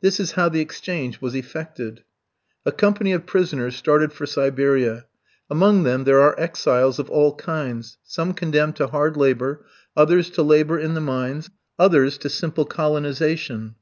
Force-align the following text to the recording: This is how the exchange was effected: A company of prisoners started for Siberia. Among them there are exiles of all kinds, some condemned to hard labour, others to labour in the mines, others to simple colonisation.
This 0.00 0.20
is 0.20 0.30
how 0.38 0.48
the 0.48 0.60
exchange 0.60 1.20
was 1.20 1.34
effected: 1.34 2.04
A 2.64 2.70
company 2.70 3.10
of 3.12 3.26
prisoners 3.26 3.74
started 3.74 4.12
for 4.12 4.24
Siberia. 4.24 5.06
Among 5.50 5.82
them 5.82 6.04
there 6.04 6.20
are 6.20 6.38
exiles 6.38 7.00
of 7.00 7.10
all 7.10 7.34
kinds, 7.34 7.98
some 8.04 8.34
condemned 8.34 8.76
to 8.76 8.86
hard 8.86 9.16
labour, 9.16 9.66
others 9.96 10.30
to 10.30 10.44
labour 10.44 10.78
in 10.78 10.94
the 10.94 11.00
mines, 11.00 11.50
others 11.76 12.18
to 12.18 12.28
simple 12.28 12.66
colonisation. 12.66 13.74